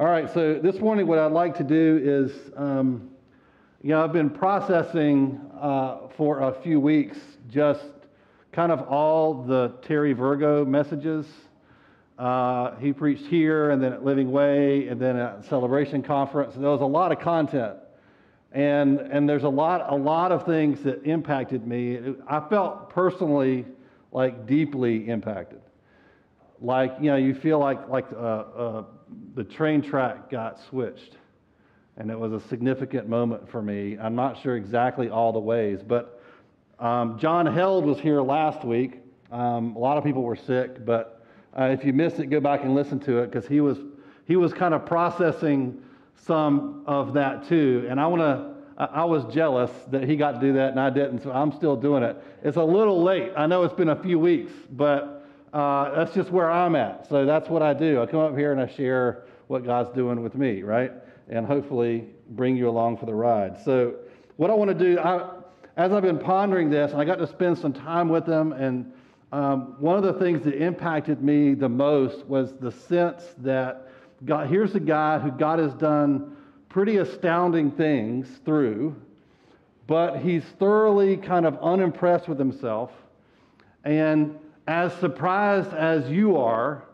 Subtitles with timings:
[0.00, 3.10] All right, so this morning, what I'd like to do is, um,
[3.82, 7.18] you know, I've been processing uh, for a few weeks
[7.50, 7.82] just
[8.52, 11.26] kind of all the Terry Virgo messages.
[12.16, 16.54] Uh, he preached here and then at Living Way and then at Celebration Conference.
[16.54, 17.78] There was a lot of content.
[18.52, 22.14] And, and there's a lot, a lot of things that impacted me.
[22.28, 23.66] I felt personally
[24.12, 25.60] like deeply impacted.
[26.60, 28.84] Like, you know, you feel like, like uh, uh,
[29.34, 31.16] the train track got switched.
[31.96, 33.98] And it was a significant moment for me.
[34.00, 36.22] I'm not sure exactly all the ways, but
[36.78, 39.00] um, John Held was here last week.
[39.32, 41.24] Um, a lot of people were sick, but
[41.58, 43.78] uh, if you missed it, go back and listen to it because he was,
[44.26, 45.82] he was kind of processing
[46.24, 47.86] some of that too.
[47.90, 48.54] And I want to,
[48.92, 51.74] I was jealous that he got to do that and I didn't, so I'm still
[51.74, 52.16] doing it.
[52.44, 53.32] It's a little late.
[53.36, 55.17] I know it's been a few weeks, but
[55.52, 57.08] uh, that's just where I'm at.
[57.08, 58.02] So that's what I do.
[58.02, 60.92] I come up here and I share what God's doing with me, right?
[61.28, 63.62] And hopefully bring you along for the ride.
[63.64, 63.94] So,
[64.36, 65.30] what I want to do, I,
[65.76, 68.92] as I've been pondering this, and I got to spend some time with them, and
[69.32, 73.88] um, one of the things that impacted me the most was the sense that
[74.24, 76.36] God, here's a guy who God has done
[76.68, 78.96] pretty astounding things through,
[79.86, 82.90] but he's thoroughly kind of unimpressed with himself.
[83.84, 86.84] And as surprised as you are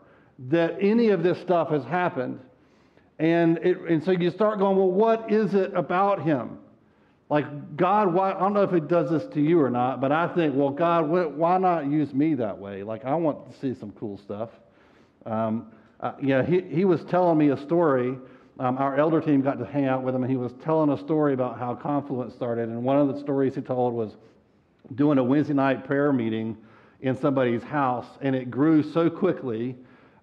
[0.47, 2.39] that any of this stuff has happened.
[3.19, 6.57] And, it, and so you start going, well, what is it about him?
[7.29, 10.11] Like, God, why, I don't know if it does this to you or not, but
[10.11, 12.83] I think, well, God, why not use me that way?
[12.83, 14.49] Like, I want to see some cool stuff.
[15.25, 15.67] Um,
[15.99, 18.17] uh, yeah, he, he was telling me a story.
[18.59, 20.97] Um, our elder team got to hang out with him, and he was telling a
[20.97, 22.69] story about how Confluence started.
[22.69, 24.15] And one of the stories he told was
[24.93, 26.55] doing a Wednesday night prayer meeting
[27.05, 29.75] in somebody's house, and it grew so quickly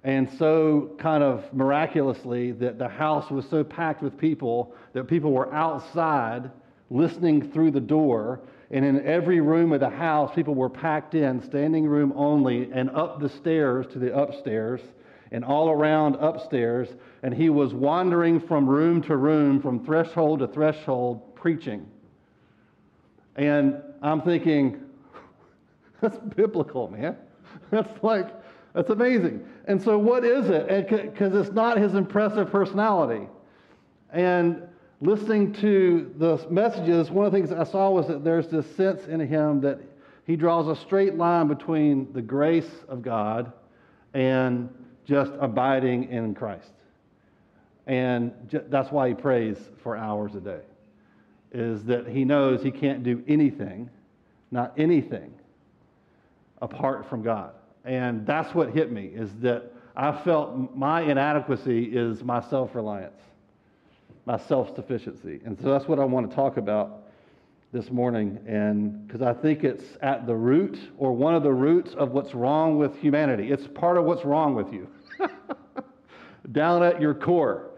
[0.02, 5.30] and so kind of miraculously that the house was so packed with people that people
[5.30, 6.50] were outside
[6.90, 8.40] listening through the door.
[8.72, 12.90] And in every room of the house, people were packed in, standing room only, and
[12.90, 14.80] up the stairs to the upstairs,
[15.30, 16.88] and all around upstairs.
[17.22, 21.86] And he was wandering from room to room, from threshold to threshold, preaching.
[23.36, 24.82] And I'm thinking,
[26.02, 27.16] that's biblical, man.
[27.70, 28.28] That's like,
[28.74, 29.46] that's amazing.
[29.66, 30.88] And so, what is it?
[30.88, 33.26] Because it's not his impressive personality.
[34.10, 34.62] And
[35.00, 39.06] listening to the messages, one of the things I saw was that there's this sense
[39.06, 39.80] in him that
[40.26, 43.52] he draws a straight line between the grace of God
[44.14, 44.68] and
[45.04, 46.70] just abiding in Christ.
[47.86, 48.32] And
[48.68, 50.60] that's why he prays for hours a day,
[51.52, 53.90] is that he knows he can't do anything,
[54.52, 55.34] not anything,
[56.62, 57.52] apart from God.
[57.84, 63.20] And that's what hit me is that I felt my inadequacy is my self reliance,
[64.24, 65.40] my self sufficiency.
[65.44, 67.02] And so that's what I want to talk about
[67.72, 68.38] this morning.
[68.46, 72.32] And because I think it's at the root or one of the roots of what's
[72.32, 74.88] wrong with humanity, it's part of what's wrong with you.
[76.52, 77.70] Down at your core.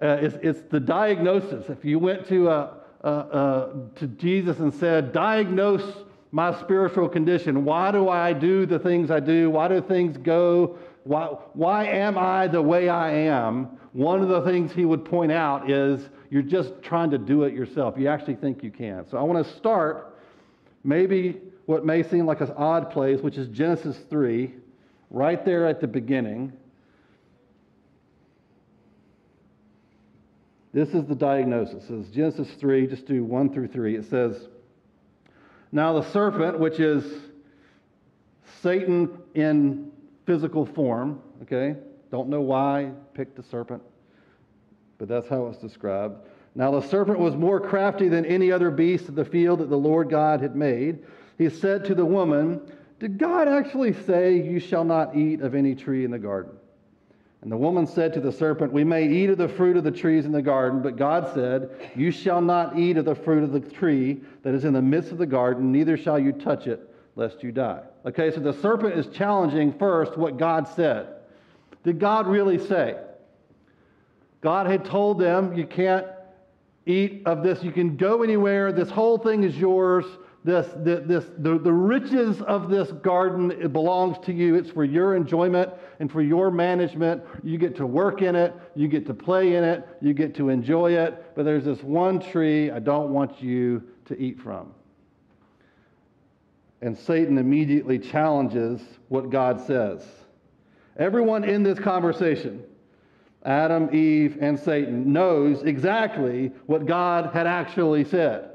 [0.00, 1.68] Uh, it's, it's the diagnosis.
[1.68, 7.64] If you went to, uh, uh, uh to Jesus and said, diagnose my spiritual condition.
[7.64, 9.50] Why do I do the things I do?
[9.50, 10.78] Why do things go?
[11.04, 13.78] Why, why am I the way I am?
[13.92, 17.52] One of the things he would point out is you're just trying to do it
[17.52, 17.96] yourself.
[17.98, 19.04] You actually think you can.
[19.10, 20.16] So I want to start
[20.82, 24.54] maybe what may seem like an odd place, which is Genesis 3,
[25.10, 26.54] right there at the beginning.
[30.72, 31.86] This is the diagnosis.
[31.86, 33.96] Says Genesis 3, just do 1 through 3.
[33.96, 34.48] It says,
[35.72, 37.04] now, the serpent, which is
[38.60, 39.90] Satan in
[40.26, 41.76] physical form, okay?
[42.10, 43.82] Don't know why picked the serpent,
[44.98, 46.16] but that's how it's described.
[46.54, 49.76] Now, the serpent was more crafty than any other beast of the field that the
[49.76, 50.98] Lord God had made.
[51.38, 52.60] He said to the woman,
[53.00, 56.52] Did God actually say, You shall not eat of any tree in the garden?
[57.42, 59.90] And the woman said to the serpent, We may eat of the fruit of the
[59.90, 63.52] trees in the garden, but God said, You shall not eat of the fruit of
[63.52, 66.88] the tree that is in the midst of the garden, neither shall you touch it,
[67.16, 67.82] lest you die.
[68.06, 71.08] Okay, so the serpent is challenging first what God said.
[71.82, 72.96] Did God really say?
[74.40, 76.06] God had told them, You can't
[76.86, 80.04] eat of this, you can go anywhere, this whole thing is yours
[80.44, 84.56] this, this, the, the riches of this garden it belongs to you.
[84.56, 87.22] It's for your enjoyment and for your management.
[87.44, 90.48] You get to work in it, you get to play in it, you get to
[90.48, 91.32] enjoy it.
[91.36, 94.74] But there's this one tree I don't want you to eat from.
[96.80, 100.04] And Satan immediately challenges what God says.
[100.96, 102.64] Everyone in this conversation,
[103.44, 108.51] Adam, Eve, and Satan, knows exactly what God had actually said.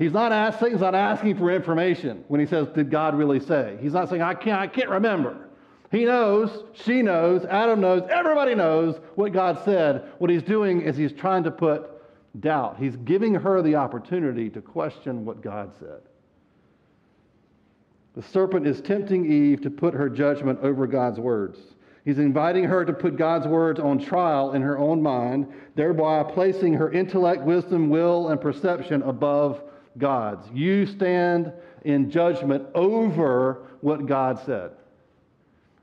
[0.00, 3.76] He's not asking, Satan's not asking for information when he says, Did God really say?
[3.82, 5.50] He's not saying, I can't, I can't remember.
[5.92, 10.04] He knows, she knows, Adam knows, everybody knows what God said.
[10.16, 11.90] What he's doing is he's trying to put
[12.40, 12.78] doubt.
[12.78, 16.00] He's giving her the opportunity to question what God said.
[18.14, 21.58] The serpent is tempting Eve to put her judgment over God's words.
[22.06, 26.72] He's inviting her to put God's words on trial in her own mind, thereby placing
[26.72, 29.62] her intellect, wisdom, will, and perception above
[29.98, 30.48] God's.
[30.52, 31.52] You stand
[31.84, 34.72] in judgment over what God said.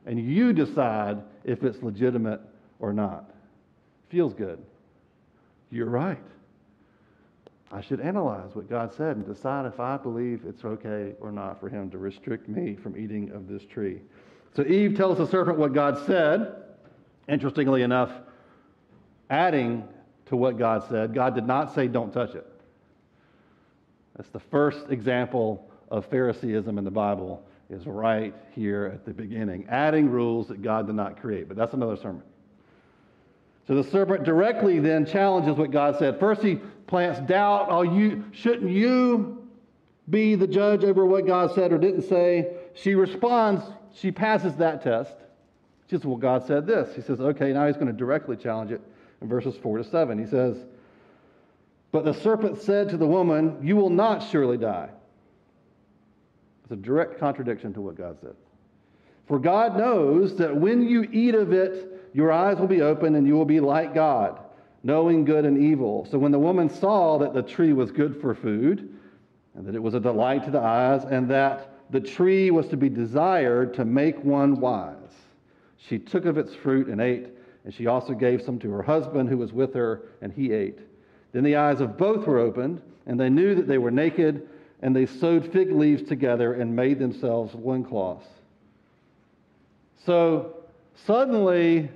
[0.06, 2.42] And you decide if it's legitimate
[2.80, 3.31] or not.
[4.09, 4.59] Feels good.
[5.69, 6.18] You're right.
[7.71, 11.59] I should analyze what God said and decide if I believe it's okay or not
[11.59, 14.00] for him to restrict me from eating of this tree.
[14.56, 16.63] So Eve tells the serpent what God said.
[17.27, 18.12] Interestingly enough,
[19.30, 19.83] adding
[20.27, 22.50] to what God said, God did not say, don't touch it.
[24.17, 29.67] That's the first example of Phariseeism in the Bible, is right here at the beginning,
[29.69, 31.47] adding rules that God did not create.
[31.47, 32.23] But that's another sermon.
[33.67, 36.19] So the serpent directly then challenges what God said.
[36.19, 36.55] First, he
[36.87, 37.67] plants doubt.
[37.69, 39.47] Oh, you shouldn't you
[40.09, 42.53] be the judge over what God said or didn't say?
[42.73, 43.61] She responds.
[43.93, 45.13] She passes that test.
[45.89, 48.71] She says, "Well, God said this." He says, "Okay." Now he's going to directly challenge
[48.71, 48.81] it
[49.21, 50.17] in verses four to seven.
[50.17, 50.57] He says.
[51.91, 54.89] But the serpent said to the woman, You will not surely die.
[56.63, 58.35] It's a direct contradiction to what God said.
[59.27, 63.27] For God knows that when you eat of it, your eyes will be open and
[63.27, 64.39] you will be like God,
[64.83, 66.07] knowing good and evil.
[66.09, 68.93] So when the woman saw that the tree was good for food,
[69.55, 72.77] and that it was a delight to the eyes, and that the tree was to
[72.77, 74.95] be desired to make one wise,
[75.77, 77.29] she took of its fruit and ate,
[77.63, 80.79] and she also gave some to her husband who was with her, and he ate.
[81.37, 84.49] Then the eyes of both were opened, and they knew that they were naked,
[84.81, 88.25] and they sewed fig leaves together and made themselves loincloths.
[90.03, 90.55] So
[91.05, 91.91] suddenly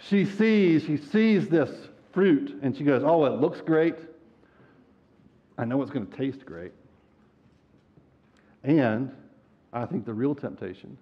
[0.00, 1.70] she sees, she sees this
[2.10, 3.94] fruit, and she goes, Oh, it looks great.
[5.56, 6.72] I know it's going to taste great.
[8.64, 9.12] And
[9.72, 10.98] I think the real temptation,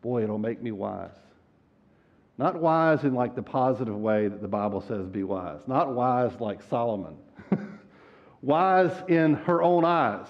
[0.00, 1.10] boy, it'll make me wise.
[2.40, 5.60] Not wise in like the positive way that the Bible says be wise.
[5.66, 7.14] Not wise like Solomon.
[8.40, 10.26] wise in her own eyes.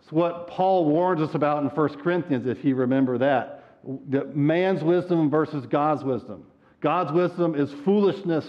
[0.00, 3.64] It's what Paul warns us about in 1 Corinthians, if you remember that.
[4.10, 6.44] that man's wisdom versus God's wisdom.
[6.80, 8.48] God's wisdom is foolishness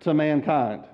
[0.00, 0.84] to mankind.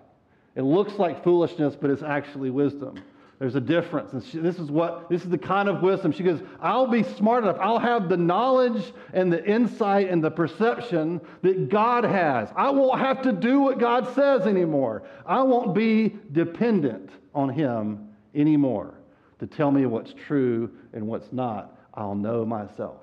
[0.56, 3.00] It looks like foolishness, but it's actually wisdom.
[3.42, 4.12] There's a difference.
[4.12, 6.12] And she, this is what this is the kind of wisdom.
[6.12, 7.56] She goes, I'll be smart enough.
[7.58, 12.50] I'll have the knowledge and the insight and the perception that God has.
[12.54, 15.02] I won't have to do what God says anymore.
[15.26, 18.94] I won't be dependent on him anymore
[19.40, 21.76] to tell me what's true and what's not.
[21.94, 23.02] I'll know myself.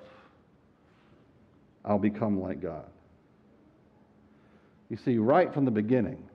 [1.84, 2.86] I'll become like God.
[4.88, 6.29] You see, right from the beginning,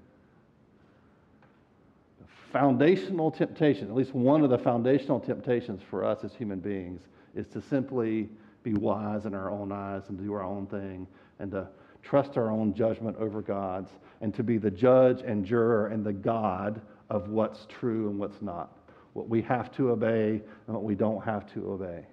[2.52, 7.02] foundational temptation, at least one of the foundational temptations for us as human beings,
[7.36, 8.30] is to simply
[8.64, 11.08] be wise in our own eyes and do our own thing
[11.40, 11.68] and to
[12.02, 13.90] trust our own judgment over God's
[14.22, 18.42] and to be the judge and juror and the God of what's true and what's
[18.42, 18.72] not,
[19.14, 22.06] what we have to obey and what we don't have to obey.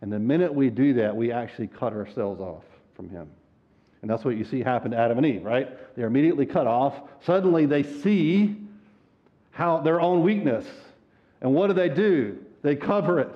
[0.00, 2.64] And the minute we do that, we actually cut ourselves off
[2.94, 3.28] from Him.
[4.02, 5.96] And that's what you see happen to Adam and Eve, right?
[5.96, 6.94] They're immediately cut off.
[7.24, 8.56] Suddenly they see
[9.54, 10.66] how their own weakness.
[11.40, 12.38] And what do they do?
[12.62, 13.30] They cover it.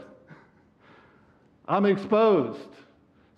[1.66, 2.60] I'm exposed.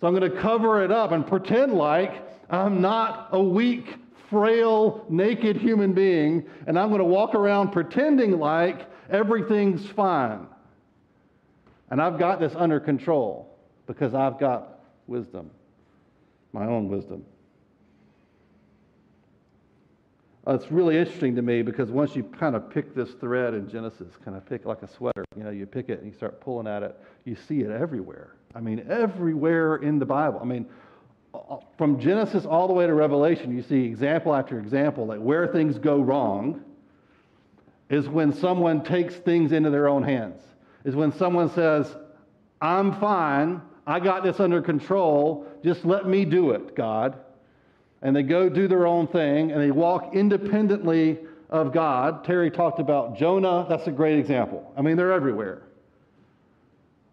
[0.00, 3.96] So I'm going to cover it up and pretend like I'm not a weak,
[4.30, 10.46] frail, naked human being, and I'm going to walk around pretending like everything's fine.
[11.90, 15.50] And I've got this under control because I've got wisdom,
[16.52, 17.24] my own wisdom.
[20.46, 23.68] Uh, it's really interesting to me because once you kind of pick this thread in
[23.68, 26.40] Genesis, kind of pick like a sweater, you know, you pick it and you start
[26.40, 28.36] pulling at it, you see it everywhere.
[28.54, 30.40] I mean, everywhere in the Bible.
[30.40, 30.66] I mean,
[31.76, 35.78] from Genesis all the way to Revelation, you see example after example that where things
[35.78, 36.62] go wrong
[37.90, 40.40] is when someone takes things into their own hands,
[40.84, 41.94] is when someone says,
[42.62, 47.18] I'm fine, I got this under control, just let me do it, God
[48.02, 52.24] and they go do their own thing and they walk independently of God.
[52.24, 53.66] Terry talked about Jonah.
[53.68, 54.72] That's a great example.
[54.76, 55.62] I mean, they're everywhere.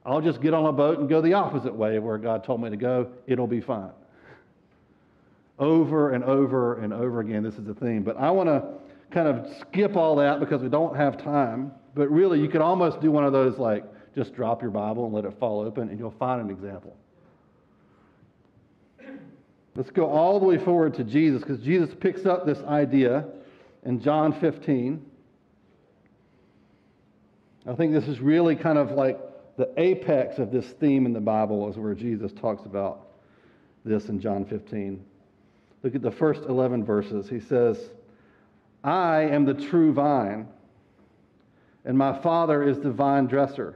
[0.05, 2.69] I'll just get on a boat and go the opposite way where God told me
[2.69, 3.11] to go.
[3.27, 3.91] It'll be fine.
[5.59, 7.43] over and over and over again.
[7.43, 8.03] This is the theme.
[8.03, 8.63] But I want to
[9.11, 11.71] kind of skip all that because we don't have time.
[11.95, 13.83] But really, you could almost do one of those like
[14.15, 16.95] just drop your Bible and let it fall open, and you'll find an example.
[19.77, 23.25] Let's go all the way forward to Jesus because Jesus picks up this idea
[23.83, 25.05] in John 15.
[27.67, 29.19] I think this is really kind of like
[29.55, 33.09] the apex of this theme in the Bible, is where Jesus talks about
[33.85, 35.05] this in John 15.
[35.83, 37.29] Look at the first 11 verses.
[37.29, 37.77] He says,
[38.83, 40.47] I am the true vine,
[41.85, 43.75] and my Father is the vine dresser.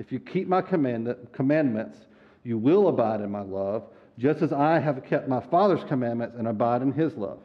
[0.00, 1.98] If you keep my commandments,
[2.42, 3.84] you will abide in my love,
[4.18, 7.38] just as I have kept my Father's commandments and abide in his love.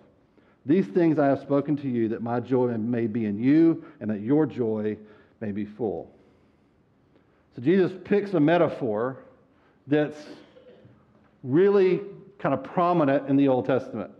[0.65, 4.09] These things I have spoken to you, that my joy may be in you, and
[4.09, 4.97] that your joy
[5.41, 6.09] may be full.
[7.57, 9.17] So Jesus picks a metaphor
[9.87, 10.17] that's
[11.43, 11.99] really
[12.39, 14.11] kind of prominent in the Old Testament.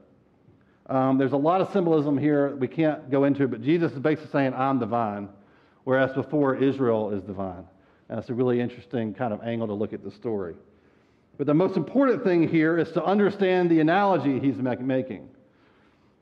[0.87, 4.31] Um, there's a lot of symbolism here we can't go into, but Jesus is basically
[4.31, 5.29] saying, I'm the vine,
[5.85, 7.63] whereas before Israel is the vine.
[8.09, 10.55] And it's a really interesting kind of angle to look at the story.
[11.37, 15.29] But the most important thing here is to understand the analogy he's making.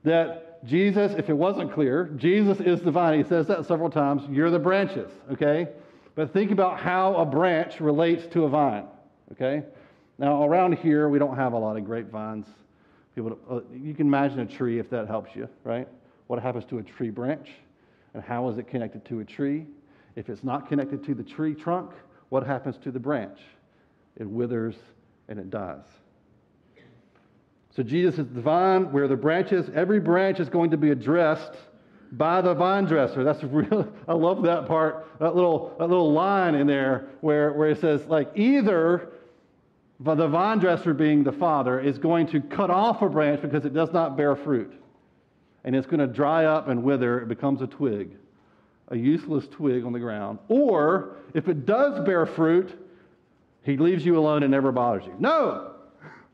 [0.03, 3.21] That Jesus, if it wasn't clear, Jesus is the vine.
[3.21, 4.23] He says that several times.
[4.29, 5.67] You're the branches, okay?
[6.15, 8.85] But think about how a branch relates to a vine,
[9.33, 9.63] okay?
[10.17, 12.45] Now, around here, we don't have a lot of grapevines.
[13.15, 15.87] People, uh, you can imagine a tree if that helps you, right?
[16.27, 17.49] What happens to a tree branch?
[18.13, 19.65] And how is it connected to a tree?
[20.15, 21.91] If it's not connected to the tree trunk,
[22.29, 23.39] what happens to the branch?
[24.17, 24.75] It withers
[25.27, 25.85] and it dies.
[27.75, 31.53] So Jesus is the vine where the branches, every branch is going to be addressed
[32.11, 33.23] by the vine dresser.
[33.23, 33.91] That's real.
[34.07, 38.05] I love that part, that little, that little line in there where, where it says,
[38.05, 39.09] like, either
[39.99, 43.73] the vine dresser being the father is going to cut off a branch because it
[43.73, 44.73] does not bear fruit.
[45.63, 47.21] And it's going to dry up and wither.
[47.21, 48.17] It becomes a twig
[48.93, 50.37] a useless twig on the ground.
[50.47, 52.71] Or if it does bear fruit,
[53.63, 55.15] he leaves you alone and never bothers you.
[55.17, 55.71] No,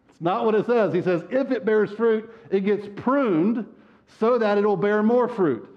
[0.10, 0.94] it's not what it says.
[0.94, 3.66] He says if it bears fruit, it gets pruned
[4.20, 5.68] so that it'll bear more fruit.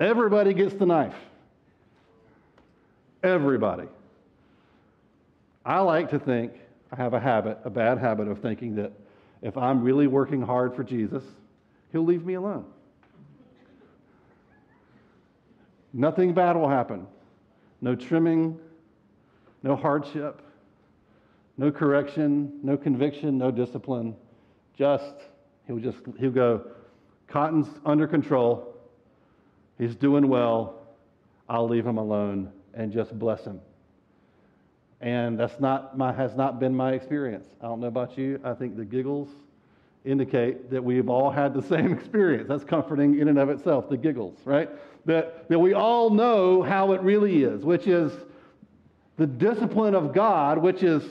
[0.00, 1.14] Everybody gets the knife.
[3.22, 3.88] Everybody.
[5.64, 6.52] I like to think,
[6.90, 8.92] I have a habit, a bad habit of thinking that
[9.42, 11.22] if I'm really working hard for Jesus,
[11.92, 12.64] he'll leave me alone.
[15.92, 17.06] Nothing bad will happen.
[17.80, 18.58] No trimming,
[19.62, 20.42] no hardship,
[21.56, 24.14] no correction, no conviction, no discipline.
[24.76, 25.14] Just,
[25.66, 26.62] he'll just, he'll go,
[27.28, 28.74] Cotton's under control.
[29.78, 30.86] He's doing well.
[31.48, 33.60] I'll leave him alone and just bless him.
[35.00, 37.46] And that's not my, has not been my experience.
[37.60, 38.40] I don't know about you.
[38.44, 39.28] I think the giggles
[40.04, 42.48] indicate that we've all had the same experience.
[42.48, 44.70] That's comforting in and of itself, the giggles, right?
[45.06, 48.12] That, that we all know how it really is, which is
[49.16, 51.02] the discipline of God, which is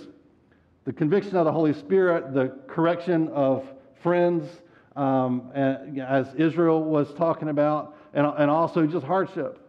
[0.85, 3.67] the conviction of the Holy Spirit, the correction of
[4.01, 4.47] friends,
[4.95, 9.59] um, and, as Israel was talking about, and, and also just hardship.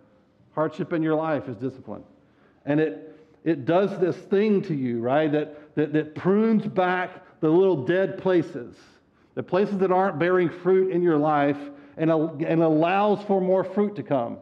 [0.55, 2.03] Hardship in your life is discipline.
[2.65, 5.31] And it, it does this thing to you, right?
[5.31, 8.75] That, that, that prunes back the little dead places
[9.41, 11.57] the places that aren't bearing fruit in your life,
[11.97, 14.37] and, and allows for more fruit to come.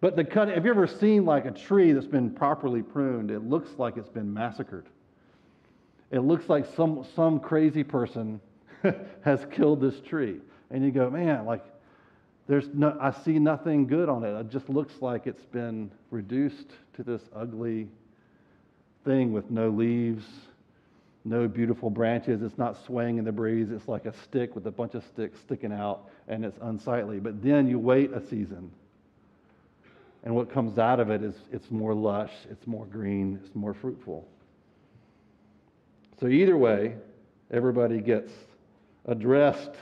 [0.00, 3.30] But the cut, have you ever seen like a tree that's been properly pruned?
[3.30, 4.86] It looks like it's been massacred.
[6.10, 8.40] It looks like some, some crazy person
[9.24, 10.40] has killed this tree.
[10.72, 11.64] And you go, man, like,
[12.48, 14.36] there's no, I see nothing good on it.
[14.36, 17.86] It just looks like it's been reduced to this ugly
[19.04, 20.24] thing with no leaves
[21.24, 22.42] no beautiful branches.
[22.42, 23.70] It's not swaying in the breeze.
[23.70, 27.18] It's like a stick with a bunch of sticks sticking out, and it's unsightly.
[27.18, 28.70] But then you wait a season,
[30.22, 33.74] and what comes out of it is it's more lush, it's more green, it's more
[33.74, 34.28] fruitful.
[36.20, 36.94] So, either way,
[37.50, 38.32] everybody gets
[39.06, 39.72] addressed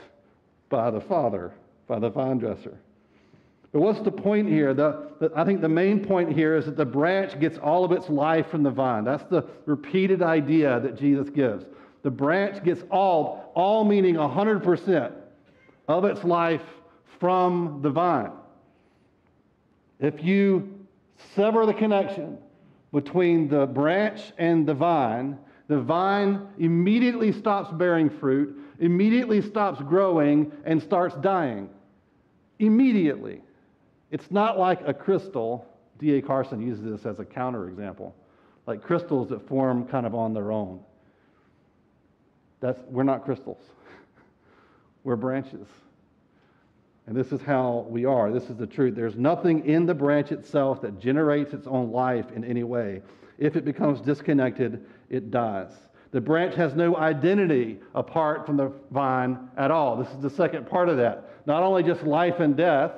[0.69, 1.51] by the Father,
[1.87, 2.77] by the vine dresser.
[3.73, 4.75] But what's the point here?
[4.75, 7.91] The, the, I think the main point here is that the branch gets all of
[7.91, 9.03] its life from the vine.
[9.03, 11.65] That's the repeated idea that Jesus gives.
[12.03, 15.11] The branch gets all, all meaning 100%
[15.87, 16.61] of its life
[17.19, 18.31] from the vine.
[19.99, 20.85] If you
[21.35, 22.37] sever the connection
[22.91, 30.51] between the branch and the vine, the vine immediately stops bearing fruit, immediately stops growing,
[30.63, 31.69] and starts dying.
[32.59, 33.41] Immediately.
[34.13, 35.65] It's not like a crystal.
[35.97, 36.21] D.A.
[36.21, 38.13] Carson uses this as a counterexample,
[38.67, 40.81] like crystals that form kind of on their own.
[42.59, 43.57] That's, we're not crystals,
[45.03, 45.67] we're branches.
[47.07, 48.31] And this is how we are.
[48.31, 48.93] This is the truth.
[48.95, 53.01] There's nothing in the branch itself that generates its own life in any way.
[53.39, 55.71] If it becomes disconnected, it dies.
[56.11, 59.97] The branch has no identity apart from the vine at all.
[59.97, 61.31] This is the second part of that.
[61.47, 62.91] Not only just life and death,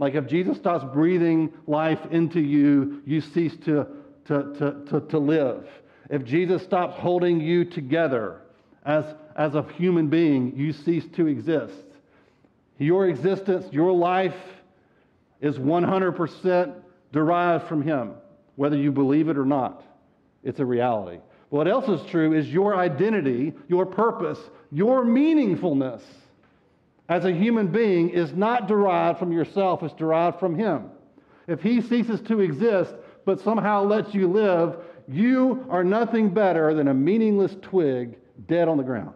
[0.00, 3.86] like if Jesus stops breathing life into you, you cease to,
[4.24, 5.68] to, to, to, to live.
[6.08, 8.40] If Jesus stops holding you together
[8.84, 9.04] as,
[9.36, 11.74] as a human being, you cease to exist.
[12.78, 14.34] Your existence, your life
[15.42, 16.74] is 100%
[17.12, 18.14] derived from Him,
[18.56, 19.84] whether you believe it or not.
[20.42, 21.18] It's a reality.
[21.50, 24.38] What else is true is your identity, your purpose,
[24.72, 26.00] your meaningfulness
[27.10, 30.84] as a human being is not derived from yourself, it's derived from Him.
[31.48, 32.94] If He ceases to exist,
[33.26, 34.76] but somehow lets you live,
[35.08, 39.14] you are nothing better than a meaningless twig dead on the ground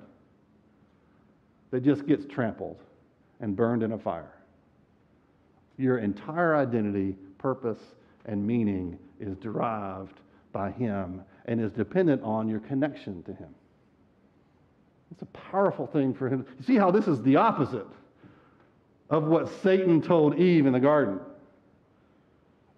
[1.70, 2.82] that just gets trampled
[3.40, 4.34] and burned in a fire.
[5.76, 7.80] Your entire identity, purpose,
[8.26, 10.18] and meaning is derived
[10.52, 13.54] by Him and is dependent on your connection to Him.
[15.14, 16.44] It's a powerful thing for him.
[16.58, 17.86] You see how this is the opposite
[19.08, 21.20] of what Satan told Eve in the garden.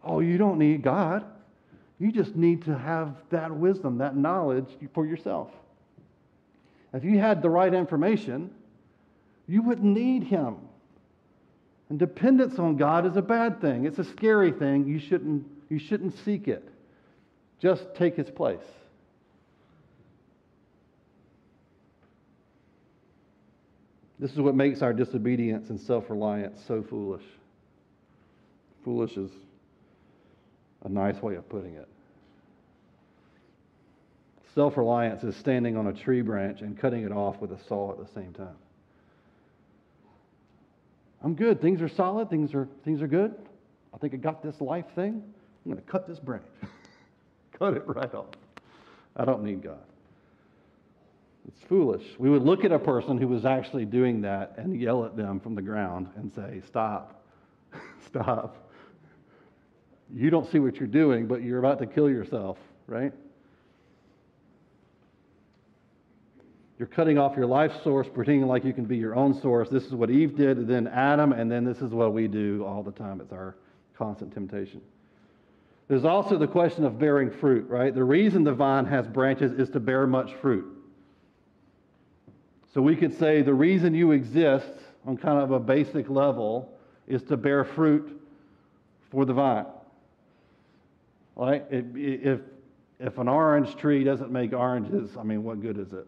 [0.04, 1.24] Oh, you don't need God.
[1.98, 5.50] You just need to have that wisdom, that knowledge for yourself.
[6.92, 8.50] If you had the right information,
[9.48, 10.56] you wouldn't need him.
[11.88, 13.86] And dependence on God is a bad thing.
[13.86, 14.86] It's a scary thing.
[14.86, 16.68] You shouldn't, you shouldn't seek it.
[17.60, 18.60] Just take his place.
[24.18, 27.24] This is what makes our disobedience and self reliance so foolish.
[28.84, 29.30] Foolish is
[30.84, 31.88] a nice way of putting it.
[34.54, 37.92] Self reliance is standing on a tree branch and cutting it off with a saw
[37.92, 38.56] at the same time.
[41.22, 41.60] I'm good.
[41.60, 42.30] Things are solid.
[42.30, 43.34] Things are, things are good.
[43.92, 45.22] I think I got this life thing.
[45.64, 46.44] I'm going to cut this branch.
[47.58, 48.26] cut it right off.
[49.16, 49.82] I don't need God.
[51.48, 52.04] It's foolish.
[52.18, 55.38] We would look at a person who was actually doing that and yell at them
[55.40, 57.24] from the ground and say, Stop,
[58.06, 58.70] stop.
[60.14, 63.12] You don't see what you're doing, but you're about to kill yourself, right?
[66.78, 69.68] You're cutting off your life source, pretending like you can be your own source.
[69.68, 72.82] This is what Eve did, then Adam, and then this is what we do all
[72.82, 73.20] the time.
[73.20, 73.56] It's our
[73.96, 74.82] constant temptation.
[75.88, 77.94] There's also the question of bearing fruit, right?
[77.94, 80.75] The reason the vine has branches is to bear much fruit.
[82.76, 84.70] So we could say the reason you exist
[85.06, 86.76] on kind of a basic level
[87.08, 88.20] is to bear fruit
[89.10, 89.64] for the vine.
[91.36, 91.64] Right?
[91.70, 92.40] If,
[93.00, 96.06] if an orange tree doesn't make oranges, I mean, what good is it?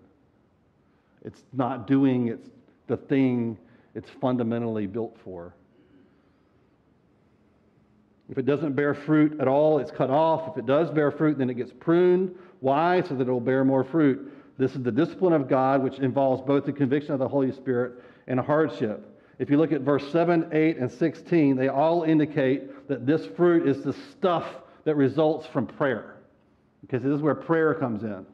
[1.25, 2.51] It's not doing it's
[2.87, 3.57] the thing
[3.95, 5.55] it's fundamentally built for.
[8.29, 10.51] If it doesn't bear fruit at all, it's cut off.
[10.51, 12.35] If it does bear fruit, then it gets pruned.
[12.61, 13.01] Why?
[13.01, 14.35] So that it will bear more fruit.
[14.59, 18.03] This is the discipline of God, which involves both the conviction of the Holy Spirit
[18.27, 19.05] and hardship.
[19.39, 23.69] If you look at verse 7, 8, and 16, they all indicate that this fruit
[23.69, 24.47] is the stuff
[24.85, 26.17] that results from prayer.
[26.81, 28.27] Because this is where prayer comes in.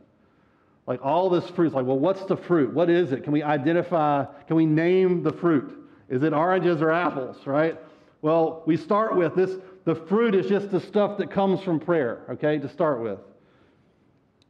[0.87, 2.73] Like all this fruit is like, well, what's the fruit?
[2.73, 3.23] What is it?
[3.23, 5.79] Can we identify, can we name the fruit?
[6.09, 7.79] Is it oranges or apples, right?
[8.23, 12.23] Well, we start with this the fruit is just the stuff that comes from prayer,
[12.31, 13.19] okay, to start with.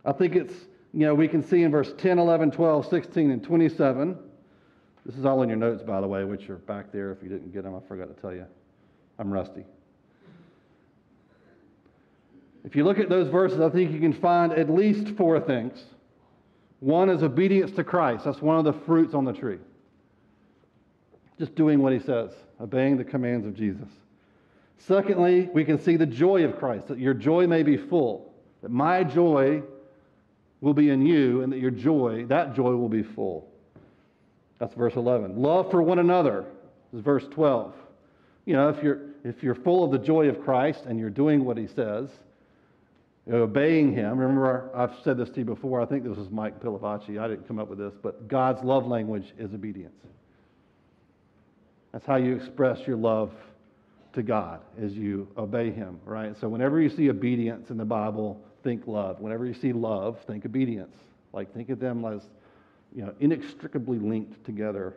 [0.05, 0.55] I think it's
[0.95, 4.17] you know, we can see in verse 10, 11, 12, 16, and 27.
[5.05, 7.11] This is all in your notes, by the way, which are back there.
[7.11, 8.47] If you didn't get them, I forgot to tell you.
[9.19, 9.65] I'm rusty.
[12.65, 15.83] If you look at those verses, I think you can find at least four things.
[16.79, 18.25] One is obedience to Christ.
[18.25, 19.59] That's one of the fruits on the tree.
[21.41, 22.31] Just doing what he says,
[22.61, 23.89] obeying the commands of Jesus.
[24.79, 28.71] Secondly, we can see the joy of Christ, that your joy may be full, that
[28.71, 29.63] my joy
[30.64, 33.46] will be in you, and that your joy, that joy will be full.
[34.59, 35.37] That's verse 11.
[35.37, 36.46] Love for one another
[36.94, 37.74] is verse 12.
[38.46, 41.44] You know, if you're, if you're full of the joy of Christ and you're doing
[41.44, 42.09] what he says,
[43.31, 44.16] obeying him.
[44.16, 45.83] Remember, I've said this to you before.
[45.83, 47.20] I think this was Mike Pilavachi.
[47.20, 49.92] I didn't come up with this, but God's love language is obedience.
[51.92, 53.33] That's how you express your love
[54.14, 56.35] to God, as you obey him, right?
[56.40, 59.20] So whenever you see obedience in the Bible, think love.
[59.20, 60.96] Whenever you see love, think obedience.
[61.33, 62.22] Like think of them as,
[62.94, 64.94] you know, inextricably linked together.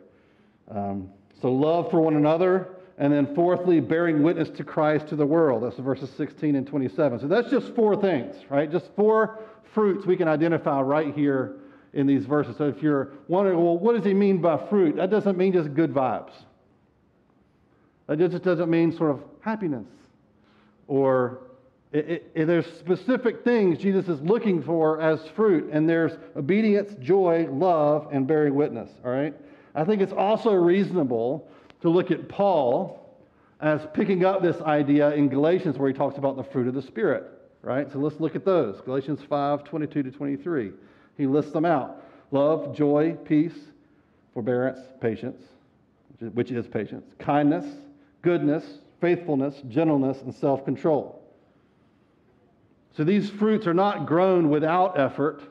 [0.70, 5.26] Um, so love for one another, and then fourthly, bearing witness to Christ to the
[5.26, 5.62] world.
[5.62, 7.20] That's verses 16 and 27.
[7.20, 8.70] So that's just four things, right?
[8.70, 9.38] Just four
[9.74, 11.56] fruits we can identify right here
[11.92, 12.56] in these verses.
[12.56, 14.96] So if you're wondering, well, what does he mean by fruit?
[14.96, 16.32] That doesn't mean just good vibes.
[18.08, 19.86] That just doesn't mean sort of happiness.
[20.88, 21.42] Or
[21.92, 26.94] it, it, it, there's specific things Jesus is looking for as fruit, and there's obedience,
[27.00, 29.34] joy, love, and bearing witness, all right?
[29.74, 31.48] I think it's also reasonable
[31.82, 33.04] to look at Paul
[33.60, 36.82] as picking up this idea in Galatians where he talks about the fruit of the
[36.82, 37.24] Spirit,
[37.62, 37.90] right?
[37.92, 38.80] So let's look at those.
[38.82, 40.72] Galatians 5 22 to 23.
[41.16, 43.56] He lists them out love, joy, peace,
[44.34, 45.42] forbearance, patience,
[46.34, 47.64] which is patience, kindness,
[48.22, 48.64] goodness,
[49.00, 51.22] faithfulness, gentleness, and self control.
[52.96, 55.42] So these fruits are not grown without effort.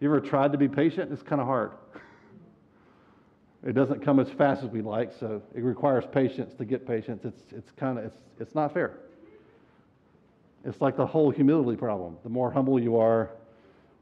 [0.00, 1.10] You ever tried to be patient?
[1.12, 1.72] It's kind of hard.
[3.66, 7.24] It doesn't come as fast as we like, so it requires patience to get patience.
[7.24, 8.98] It's, it's kind of, it's, it's not fair.
[10.66, 12.18] It's like the whole humility problem.
[12.22, 13.30] The more humble you are,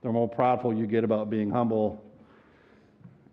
[0.03, 2.03] the more prideful you get about being humble.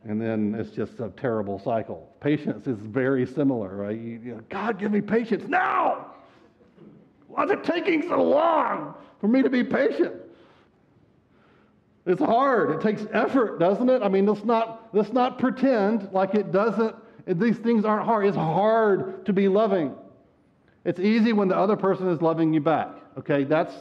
[0.05, 2.09] And then it's just a terrible cycle.
[2.21, 3.97] Patience is very similar, right?
[3.97, 6.13] You, you know, God, give me patience now.
[7.27, 10.15] Why is it taking so long for me to be patient?
[12.05, 12.71] It's hard.
[12.71, 14.01] It takes effort, doesn't it?
[14.01, 16.95] I mean, let's not, let's not pretend like it doesn't,
[17.27, 18.25] these things aren't hard.
[18.25, 19.93] It's hard to be loving.
[20.85, 22.89] It's easy when the other person is loving you back.
[23.17, 23.73] Okay, that's,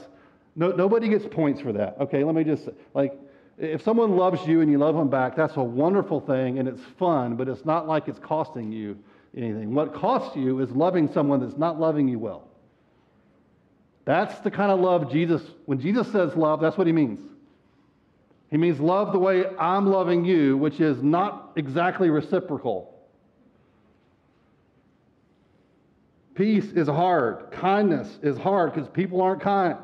[0.56, 1.96] no, nobody gets points for that.
[2.00, 3.18] Okay, let me just, like,
[3.58, 6.82] if someone loves you and you love them back, that's a wonderful thing and it's
[6.98, 8.96] fun, but it's not like it's costing you
[9.36, 9.74] anything.
[9.74, 12.48] What costs you is loving someone that's not loving you well.
[14.04, 17.20] That's the kind of love Jesus, when Jesus says love, that's what he means.
[18.50, 22.94] He means love the way I'm loving you, which is not exactly reciprocal.
[26.34, 27.50] Peace is hard.
[27.50, 29.76] Kindness is hard because people aren't kind.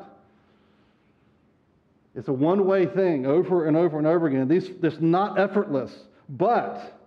[2.15, 4.47] It's a one way thing over and over and over again.
[4.47, 5.93] These, this not effortless,
[6.29, 6.99] but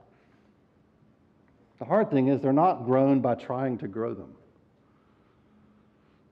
[1.78, 4.34] the hard thing is they're not grown by trying to grow them.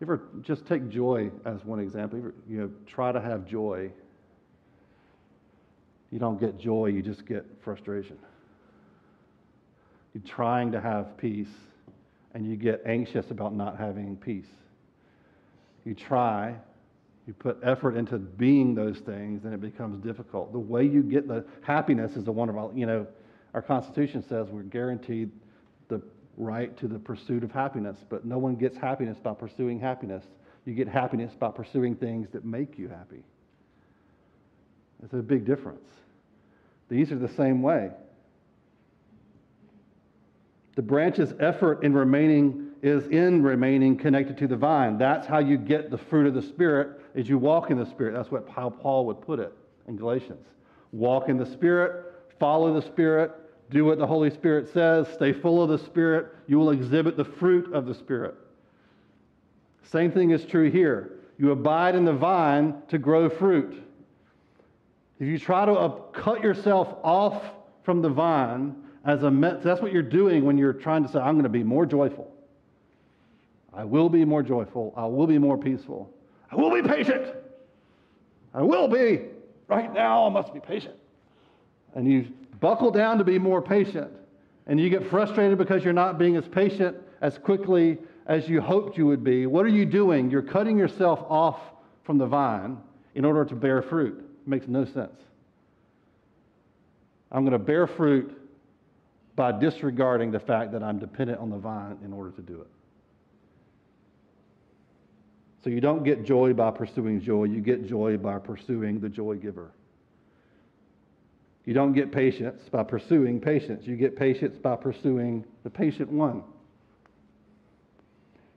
[0.00, 2.18] You ever just take joy as one example?
[2.18, 3.90] You, ever, you know, try to have joy
[6.10, 8.16] you don't get joy, you just get frustration.
[10.14, 11.52] You're trying to have peace,
[12.34, 14.46] and you get anxious about not having peace.
[15.84, 16.54] You try,
[17.26, 20.52] you put effort into being those things, then it becomes difficult.
[20.52, 23.06] The way you get the happiness is the one of, you know,
[23.52, 25.30] our Constitution says we're guaranteed
[25.88, 26.00] the
[26.36, 30.24] right to the pursuit of happiness, but no one gets happiness by pursuing happiness.
[30.64, 33.24] You get happiness by pursuing things that make you happy.
[35.02, 35.86] It's a big difference.
[36.88, 37.90] These are the same way.
[40.76, 44.98] The branch's effort in remaining is in remaining connected to the vine.
[44.98, 48.14] That's how you get the fruit of the Spirit as you walk in the Spirit.
[48.14, 49.52] That's what how Paul would put it
[49.88, 50.46] in Galatians.
[50.92, 53.32] Walk in the Spirit, follow the Spirit,
[53.70, 56.28] do what the Holy Spirit says, stay full of the Spirit.
[56.46, 58.34] You will exhibit the fruit of the Spirit.
[59.82, 61.20] Same thing is true here.
[61.38, 63.82] You abide in the vine to grow fruit.
[65.18, 67.42] If you try to uh, cut yourself off
[67.84, 71.34] from the vine as a that's what you're doing when you're trying to say, I'm
[71.34, 72.35] going to be more joyful.
[73.76, 74.94] I will be more joyful.
[74.96, 76.10] I will be more peaceful.
[76.50, 77.34] I will be patient.
[78.54, 79.26] I will be.
[79.68, 80.94] Right now, I must be patient.
[81.94, 84.10] And you buckle down to be more patient.
[84.66, 88.96] And you get frustrated because you're not being as patient as quickly as you hoped
[88.96, 89.46] you would be.
[89.46, 90.30] What are you doing?
[90.30, 91.60] You're cutting yourself off
[92.04, 92.78] from the vine
[93.14, 95.20] in order to bear fruit makes no sense.
[97.30, 98.40] I'm going to bear fruit
[99.34, 102.68] by disregarding the fact that I'm dependent on the vine in order to do it.
[105.66, 109.34] So you don't get joy by pursuing joy, you get joy by pursuing the joy
[109.34, 109.72] giver.
[111.64, 113.84] You don't get patience by pursuing patience.
[113.84, 116.44] You get patience by pursuing the patient one.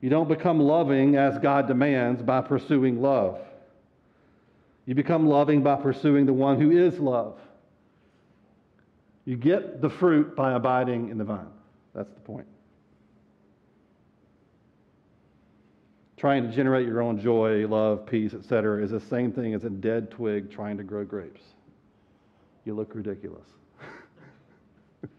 [0.01, 3.39] You don't become loving as God demands by pursuing love.
[4.85, 7.39] You become loving by pursuing the one who is love.
[9.25, 11.47] You get the fruit by abiding in the vine.
[11.95, 12.45] That's the point.
[16.19, 19.69] Trying to generate your own joy, love, peace, etc., is the same thing as a
[19.69, 21.39] dead twig trying to grow grapes.
[22.65, 23.47] You look ridiculous.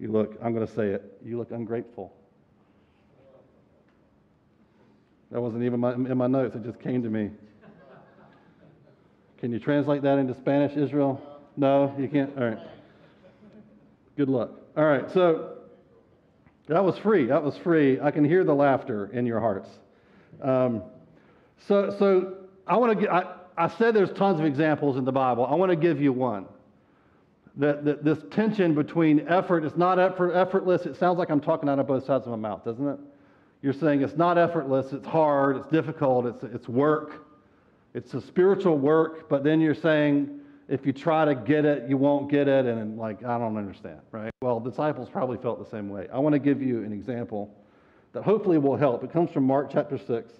[0.00, 2.14] you look, I'm going to say it, you look ungrateful.
[5.30, 7.30] That wasn't even my, in my notes, it just came to me.
[9.36, 11.20] Can you translate that into Spanish, Israel?
[11.58, 12.34] No, you can't?
[12.38, 12.58] All right.
[14.16, 14.52] Good luck.
[14.78, 15.53] All right, so
[16.66, 17.26] that was free.
[17.26, 18.00] That was free.
[18.00, 19.68] I can hear the laughter in your hearts.
[20.42, 20.82] Um,
[21.68, 22.34] so, so
[22.66, 25.46] I want to I, I said there's tons of examples in the Bible.
[25.46, 26.46] I want to give you one.
[27.56, 30.86] That, that this tension between effort, it's not effort, effortless.
[30.86, 32.98] It sounds like I'm talking out of both sides of my mouth, doesn't it?
[33.62, 37.26] You're saying it's not effortless, it's hard, it's difficult, it's, it's work,
[37.94, 41.96] it's a spiritual work, but then you're saying if you try to get it, you
[41.96, 44.30] won't get it, and like, I don't understand, right?
[44.42, 46.08] Well, disciples probably felt the same way.
[46.12, 47.54] I want to give you an example
[48.12, 49.04] that hopefully will help.
[49.04, 50.32] It comes from Mark chapter 6.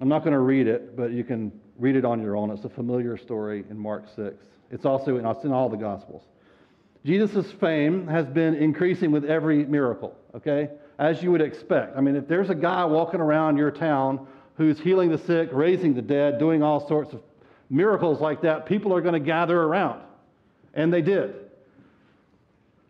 [0.00, 2.50] I'm not going to read it, but you can read it on your own.
[2.50, 4.44] It's a familiar story in Mark 6.
[4.70, 6.22] It's also in, it's in all the Gospels.
[7.04, 10.70] Jesus' fame has been increasing with every miracle, okay?
[10.98, 11.96] as you would expect.
[11.96, 15.94] I mean, if there's a guy walking around your town who's healing the sick, raising
[15.94, 17.22] the dead, doing all sorts of
[17.70, 20.02] miracles like that, people are going to gather around.
[20.74, 21.34] And they did.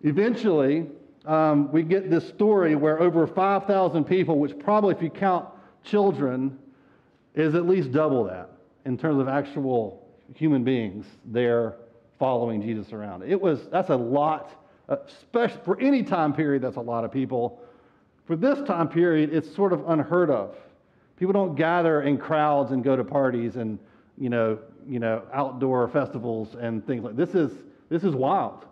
[0.03, 0.87] Eventually,
[1.27, 5.47] um, we get this story where over 5,000 people, which probably, if you count
[5.85, 6.59] children,
[7.35, 8.51] is at least double that
[8.85, 11.77] in terms of actual human beings there
[12.19, 13.23] following Jesus around.
[13.23, 14.51] It was, that's a lot,
[14.88, 17.61] especially for any time period, that's a lot of people.
[18.27, 20.57] For this time period, it's sort of unheard of.
[21.17, 23.79] People don't gather in crowds and go to parties and,
[24.17, 27.53] you know, you know, outdoor festivals and things like this is
[27.88, 28.64] this is wild.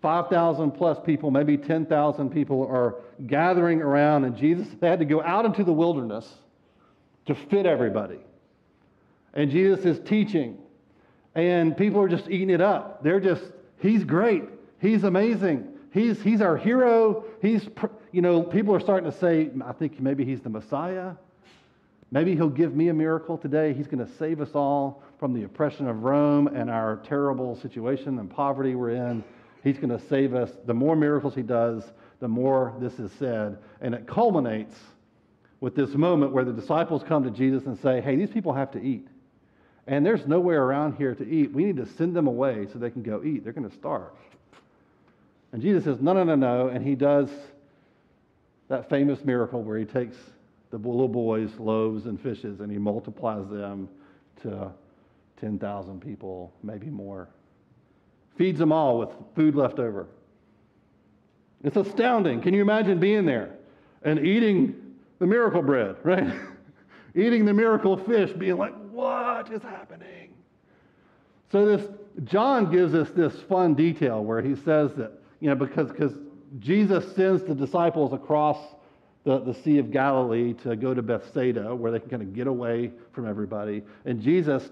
[0.00, 5.22] 5,000 plus people, maybe 10,000 people are gathering around and Jesus they had to go
[5.22, 6.32] out into the wilderness
[7.26, 8.20] to fit everybody.
[9.34, 10.58] And Jesus is teaching
[11.34, 13.02] and people are just eating it up.
[13.02, 13.42] They're just
[13.80, 14.44] he's great.
[14.80, 15.74] He's amazing.
[15.92, 17.24] He's, he's our hero.
[17.40, 17.66] He's,
[18.12, 21.12] you know, people are starting to say, I think maybe he's the Messiah.
[22.10, 23.74] Maybe he'll give me a miracle today.
[23.74, 28.18] He's going to save us all from the oppression of Rome and our terrible situation
[28.18, 29.22] and poverty we're in.
[29.62, 30.50] He's going to save us.
[30.66, 31.84] The more miracles he does,
[32.20, 33.58] the more this is said.
[33.80, 34.74] And it culminates
[35.60, 38.70] with this moment where the disciples come to Jesus and say, Hey, these people have
[38.72, 39.06] to eat.
[39.86, 41.52] And there's nowhere around here to eat.
[41.52, 43.44] We need to send them away so they can go eat.
[43.44, 44.12] They're going to starve.
[45.52, 46.68] And Jesus says, No, no, no, no.
[46.68, 47.28] And he does
[48.68, 50.16] that famous miracle where he takes
[50.70, 53.88] the little boys' loaves and fishes and he multiplies them
[54.42, 54.70] to
[55.40, 57.28] 10,000 people, maybe more.
[58.36, 60.06] Feeds them all with food left over.
[61.64, 62.40] It's astounding.
[62.40, 63.56] Can you imagine being there
[64.02, 66.32] and eating the miracle bread, right?
[67.14, 70.34] eating the miracle fish, being like, what is happening?
[71.50, 71.88] So this
[72.24, 76.12] John gives us this fun detail where he says that you know, because because
[76.58, 78.58] Jesus sends the disciples across
[79.24, 82.46] the, the Sea of Galilee to go to Bethsaida, where they can kind of get
[82.46, 83.82] away from everybody.
[84.04, 84.70] And Jesus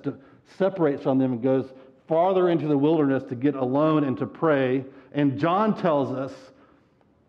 [0.59, 1.67] separates from them and goes
[2.09, 4.85] farther into the wilderness to get alone and to pray.
[5.13, 6.33] And John tells us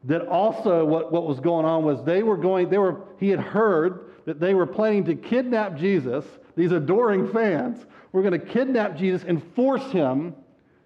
[0.04, 3.40] that also what, what was going on was they were going, they were, he had
[3.40, 6.26] heard that they were planning to kidnap Jesus.
[6.56, 10.36] These adoring fans were going to kidnap Jesus and force him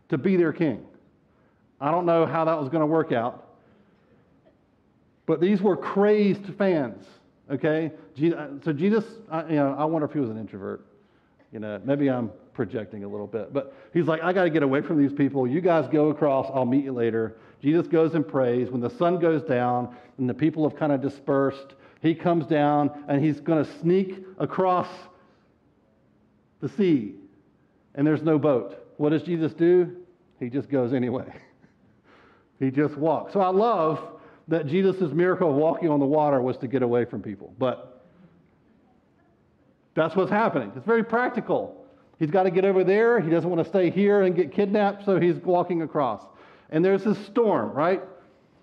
[0.10, 0.86] to be their king.
[1.80, 3.48] I don't know how that was going to work out.
[5.26, 7.06] But these were crazed fans,
[7.50, 7.92] okay?
[8.18, 9.06] Uh, so Jesus,
[9.50, 10.86] you know, I wonder if he was an introvert.
[11.52, 13.54] You know, maybe I'm projecting a little bit.
[13.54, 15.48] But he's like, I got to get away from these people.
[15.48, 16.50] You guys go across.
[16.54, 17.38] I'll meet you later.
[17.62, 18.70] Jesus goes and prays.
[18.70, 23.06] When the sun goes down and the people have kind of dispersed, he comes down
[23.08, 24.88] and he's going to sneak across
[26.62, 27.16] the sea.
[27.96, 28.78] And there's no boat.
[28.98, 29.98] What does Jesus do?
[30.40, 31.32] He just goes anyway.
[32.60, 33.34] He just walks.
[33.34, 34.21] So I love
[34.52, 37.54] that Jesus' miracle of walking on the water was to get away from people.
[37.58, 38.04] But
[39.96, 40.72] that's what's happening.
[40.76, 41.86] It's very practical.
[42.20, 43.20] He's got to get over there.
[43.20, 46.24] He doesn't want to stay here and get kidnapped, so he's walking across.
[46.70, 48.02] And there's this storm, right?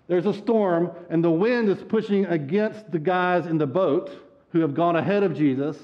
[0.07, 4.11] There's a storm, and the wind is pushing against the guys in the boat
[4.51, 5.77] who have gone ahead of Jesus.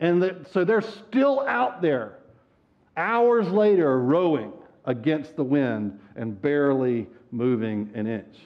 [0.00, 2.18] And the, so they're still out there
[2.96, 4.52] hours later, rowing
[4.84, 8.36] against the wind and barely moving an inch,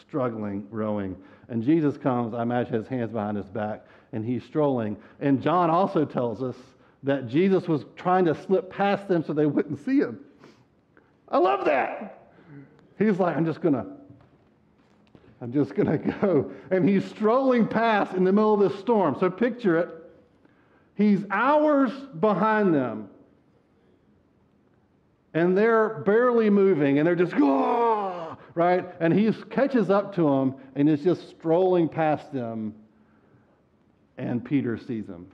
[0.00, 1.16] struggling, rowing.
[1.48, 4.96] And Jesus comes, I imagine his hands behind his back, and he's strolling.
[5.20, 6.56] And John also tells us
[7.02, 10.20] that Jesus was trying to slip past them so they wouldn't see him.
[11.28, 12.30] I love that.
[12.98, 13.86] He's like, I'm just going to.
[15.40, 16.50] I'm just going to go.
[16.70, 19.16] And he's strolling past in the middle of this storm.
[19.20, 19.88] So picture it.
[20.94, 23.10] He's hours behind them.
[25.34, 27.95] And they're barely moving, and they're just, oh,
[28.56, 28.86] right?
[29.00, 32.74] And he catches up to them and is just strolling past them.
[34.16, 35.26] And Peter sees him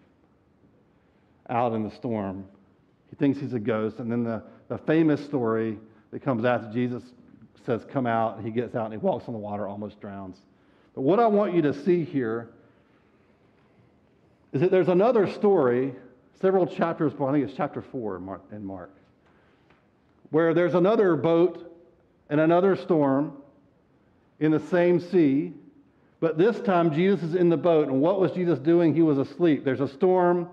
[1.49, 2.45] out in the storm.
[3.11, 4.01] He thinks he's a ghost.
[4.01, 5.79] And then the, the famous story
[6.11, 7.05] that comes after Jesus
[7.65, 8.43] says, Come out.
[8.43, 10.39] He gets out and he walks on the water, almost drowns.
[10.95, 12.51] But what I want you to see here
[14.53, 15.95] is that there's another story,
[16.41, 18.17] several chapters, I think it's chapter four
[18.51, 18.91] in Mark,
[20.31, 21.72] where there's another boat
[22.33, 23.35] and another storm
[24.41, 25.53] in the same sea.
[26.19, 27.89] But this time, Jesus is in the boat.
[27.89, 28.95] And what was Jesus doing?
[28.95, 29.67] He was asleep.
[29.67, 30.49] There's a storm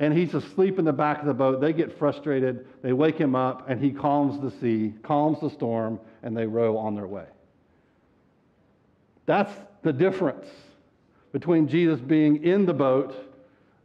[0.00, 1.60] and he's asleep in the back of the boat.
[1.60, 2.66] They get frustrated.
[2.82, 6.76] They wake him up, and he calms the sea, calms the storm, and they row
[6.76, 7.26] on their way.
[9.26, 10.48] That's the difference
[11.30, 13.14] between Jesus being in the boat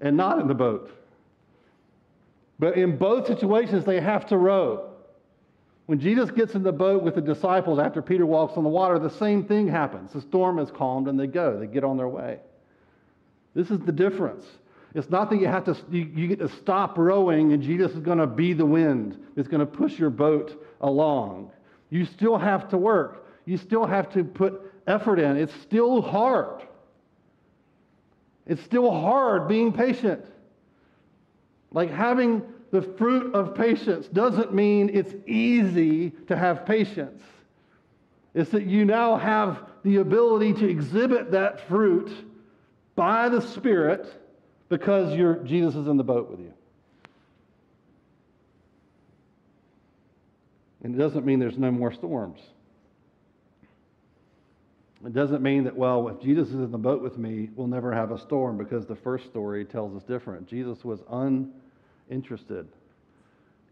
[0.01, 0.91] and not in the boat.
[2.57, 4.88] But in both situations, they have to row.
[5.89, 8.99] When Jesus gets in the boat with the disciples after Peter walks on the water,
[8.99, 10.13] the same thing happens.
[10.13, 12.37] The storm is calmed and they go, they get on their way.
[13.55, 14.45] This is the difference.
[14.93, 18.01] It's not that you have to, you, you get to stop rowing and Jesus is
[18.01, 21.49] going to be the wind that's going to push your boat along.
[21.89, 23.25] You still have to work.
[23.45, 25.37] You still have to put effort in.
[25.37, 26.61] It's still hard.
[28.45, 30.23] It's still hard being patient.
[31.71, 37.21] Like having the fruit of patience doesn't mean it's easy to have patience.
[38.33, 42.11] It's that you now have the ability to exhibit that fruit
[42.95, 44.13] by the Spirit
[44.69, 45.13] because
[45.47, 46.53] Jesus is in the boat with you.
[50.83, 52.39] And it doesn't mean there's no more storms.
[55.05, 57.93] It doesn't mean that, well, if Jesus is in the boat with me, we'll never
[57.93, 60.47] have a storm because the first story tells us different.
[60.47, 60.99] Jesus was
[62.09, 62.67] uninterested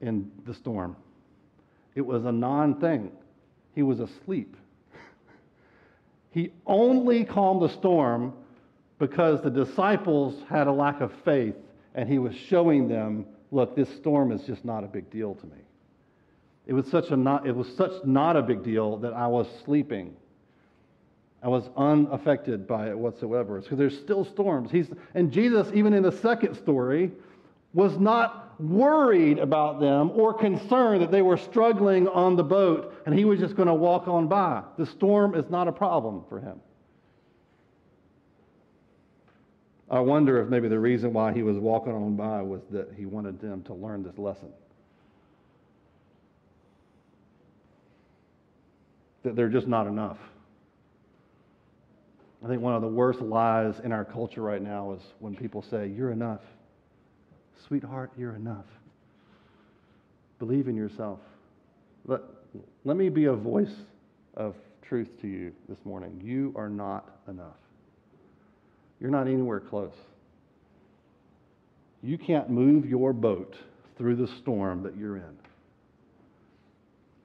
[0.01, 0.95] in the storm,
[1.95, 3.11] it was a non thing.
[3.73, 4.55] He was asleep.
[6.31, 8.33] he only calmed the storm
[8.99, 11.55] because the disciples had a lack of faith
[11.95, 15.45] and he was showing them, look, this storm is just not a big deal to
[15.47, 15.57] me.
[16.67, 19.47] It was such a not, it was such not a big deal that I was
[19.63, 20.15] sleeping.
[21.41, 23.63] I was unaffected by it whatsoever.
[23.67, 24.69] So there's still storms.
[24.71, 27.11] He's, and Jesus, even in the second story,
[27.77, 33.13] was not worried about them or concerned that they were struggling on the boat and
[33.13, 34.63] he was just going to walk on by.
[34.79, 36.59] The storm is not a problem for him.
[39.91, 43.05] I wonder if maybe the reason why he was walking on by was that he
[43.05, 44.49] wanted them to learn this lesson.
[49.21, 50.17] That they're just not enough.
[52.43, 55.61] I think one of the worst lies in our culture right now is when people
[55.61, 56.41] say, You're enough.
[57.65, 58.65] Sweetheart, you're enough.
[60.39, 61.19] Believe in yourself.
[62.05, 62.21] Let,
[62.85, 63.73] let me be a voice
[64.35, 66.21] of truth to you this morning.
[66.23, 67.57] You are not enough.
[68.99, 69.93] You're not anywhere close.
[72.03, 73.55] You can't move your boat
[73.97, 75.37] through the storm that you're in.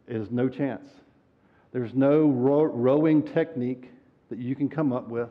[0.09, 0.88] There's no chance.
[1.73, 3.90] There's no rowing technique
[4.31, 5.29] that you can come up with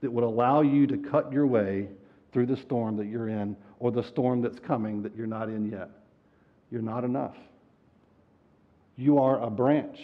[0.00, 1.88] that would allow you to cut your way
[2.32, 5.70] through the storm that you're in or the storm that's coming that you're not in
[5.70, 5.90] yet.
[6.70, 7.36] You're not enough.
[8.96, 9.98] You are a branch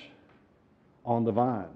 [1.04, 1.68] on the vine.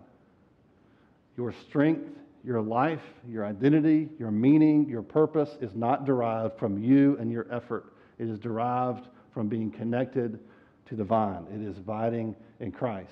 [1.36, 2.10] Your strength
[2.44, 7.46] your life, your identity, your meaning, your purpose is not derived from you and your
[7.52, 7.92] effort.
[8.18, 10.40] It is derived from being connected
[10.86, 11.46] to the vine.
[11.54, 13.10] It is abiding in Christ.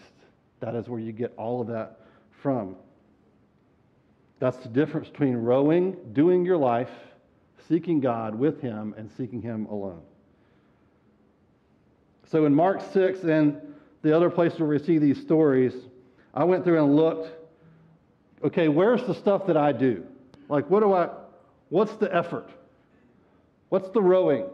[0.60, 2.00] That is where you get all of that
[2.42, 2.76] from.
[4.40, 6.90] That's the difference between rowing, doing your life,
[7.68, 10.02] seeking God with Him, and seeking Him alone.
[12.30, 13.60] So in Mark 6 and
[14.02, 15.74] the other places where we see these stories,
[16.32, 17.36] I went through and looked
[18.42, 20.04] okay, where's the stuff that I do?
[20.48, 21.10] Like, what do I,
[21.68, 22.50] what's the effort?
[23.68, 24.46] What's the rowing?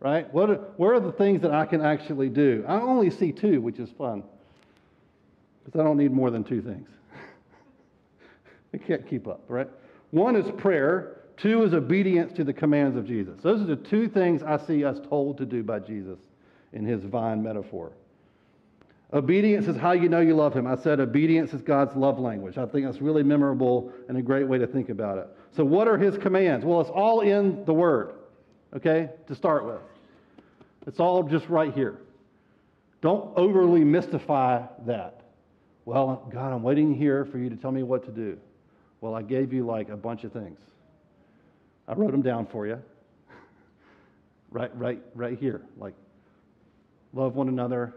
[0.00, 0.32] Right?
[0.32, 2.64] What where are the things that I can actually do?
[2.68, 4.22] I only see two, which is fun.
[5.64, 6.88] Because I don't need more than two things.
[8.74, 9.68] I can't keep up, right?
[10.10, 13.40] One is prayer, two is obedience to the commands of Jesus.
[13.42, 16.18] Those are the two things I see us told to do by Jesus
[16.72, 17.92] in his vine metaphor.
[19.12, 20.66] Obedience is how you know you love him.
[20.66, 22.58] I said obedience is God's love language.
[22.58, 25.28] I think that's really memorable and a great way to think about it.
[25.56, 26.64] So, what are his commands?
[26.64, 28.12] Well, it's all in the word,
[28.76, 29.80] okay, to start with.
[30.86, 32.00] It's all just right here.
[33.00, 35.22] Don't overly mystify that.
[35.86, 38.38] Well, God, I'm waiting here for you to tell me what to do.
[39.00, 40.58] Well, I gave you like a bunch of things.
[41.88, 42.80] I wrote them down for you.
[44.50, 45.62] right, right, right here.
[45.78, 45.94] Like,
[47.14, 47.94] love one another,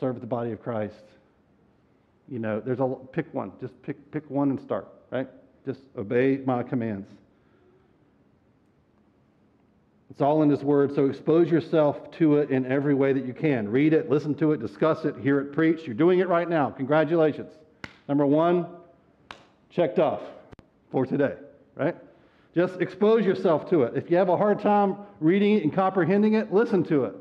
[0.00, 1.04] serve the body of Christ.
[2.28, 3.52] You know, there's a pick one.
[3.60, 4.88] Just pick pick one and start.
[5.10, 5.28] Right.
[5.64, 7.08] Just obey my commands.
[10.10, 13.34] It's all in His Word, so expose yourself to it in every way that you
[13.34, 13.68] can.
[13.68, 15.84] Read it, listen to it, discuss it, hear it preached.
[15.84, 16.70] You're doing it right now.
[16.70, 17.52] Congratulations.
[18.08, 18.66] Number one,
[19.70, 20.22] checked off
[20.90, 21.34] for today,
[21.78, 21.96] right?
[22.54, 23.96] Just expose yourself to it.
[23.96, 27.14] If you have a hard time reading it and comprehending it, listen to it.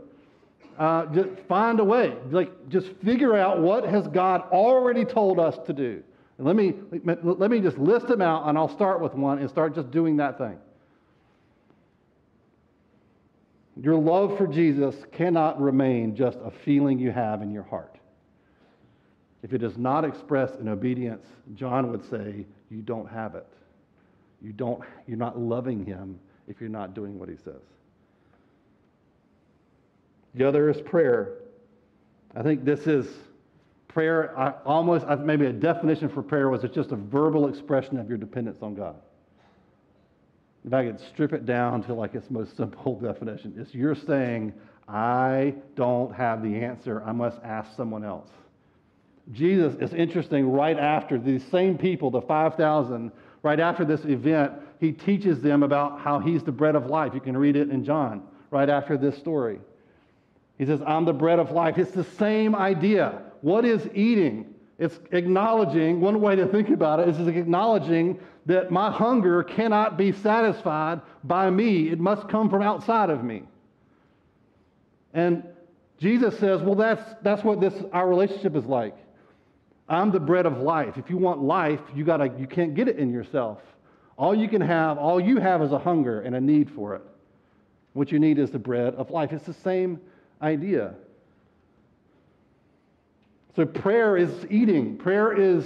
[0.78, 2.16] Uh, just find a way.
[2.30, 6.04] Like, just figure out what has God already told us to do.
[6.38, 9.50] And let me let me just list them out, and I'll start with one and
[9.50, 10.58] start just doing that thing.
[13.82, 17.98] Your love for Jesus cannot remain just a feeling you have in your heart.
[19.44, 23.48] If it is not expressed in obedience, John would say, you don't have it.
[24.42, 27.62] You don't, you're not loving him if you're not doing what he says.
[30.36, 31.34] The other is prayer.
[32.36, 33.08] I think this is
[33.88, 37.98] prayer, I, almost I, maybe a definition for prayer was it's just a verbal expression
[37.98, 38.96] of your dependence on God.
[40.66, 44.54] If I could strip it down to like its most simple definition, it's you're saying,
[44.88, 47.02] I don't have the answer.
[47.04, 48.30] I must ask someone else.
[49.32, 53.12] Jesus is interesting right after these same people, the 5,000,
[53.44, 57.14] right after this event, he teaches them about how he's the bread of life.
[57.14, 59.60] You can read it in John right after this story.
[60.58, 61.78] He says, I'm the bread of life.
[61.78, 63.22] It's the same idea.
[63.42, 64.54] What is eating?
[64.80, 70.12] It's acknowledging, one way to think about it is acknowledging that my hunger cannot be
[70.12, 71.90] satisfied by me.
[71.90, 73.44] It must come from outside of me.
[75.14, 75.44] And
[76.00, 78.96] Jesus says, well, that's, that's what this, our relationship is like.
[79.90, 80.98] I'm the bread of life.
[80.98, 83.60] If you want life, you, gotta, you can't get it in yourself.
[84.18, 87.02] All you can have, all you have is a hunger and a need for it.
[87.94, 89.32] What you need is the bread of life.
[89.32, 90.00] It's the same
[90.42, 90.94] idea.
[93.56, 94.98] So prayer is eating.
[94.98, 95.66] Prayer is,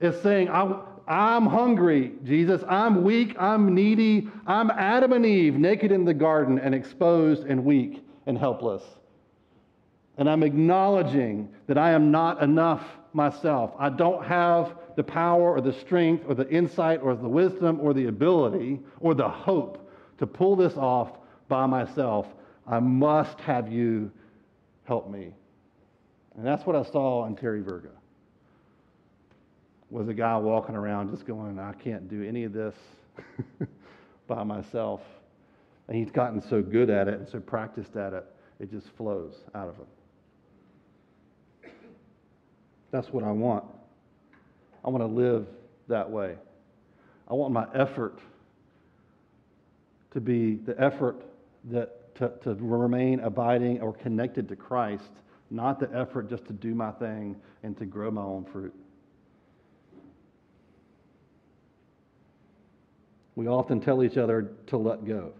[0.00, 2.62] is saying, I'm, I'm hungry, Jesus.
[2.68, 3.36] I'm weak.
[3.38, 4.28] I'm needy.
[4.46, 8.82] I'm Adam and Eve, naked in the garden and exposed and weak and helpless.
[10.16, 13.72] And I'm acknowledging that I am not enough myself.
[13.78, 17.94] I don't have the power or the strength or the insight or the wisdom or
[17.94, 21.12] the ability or the hope to pull this off
[21.48, 22.26] by myself.
[22.66, 24.10] I must have you
[24.84, 25.32] help me.
[26.36, 27.90] And that's what I saw in Terry Virgo.
[29.90, 32.74] Was a guy walking around just going, I can't do any of this
[34.28, 35.00] by myself.
[35.88, 38.24] And he's gotten so good at it and so practiced at it,
[38.60, 39.86] it just flows out of him.
[42.90, 43.64] That's what I want.
[44.84, 45.46] I want to live
[45.88, 46.36] that way.
[47.28, 48.18] I want my effort
[50.12, 51.22] to be the effort
[51.70, 55.10] that to, to remain abiding or connected to Christ
[55.50, 58.74] not the effort just to do my thing and to grow my own fruit.
[63.34, 65.32] We often tell each other to let go.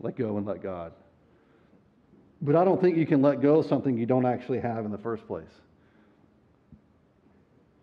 [0.00, 0.92] Let go and let God.
[2.42, 4.92] But I don't think you can let go of something you don't actually have in
[4.92, 5.46] the first place.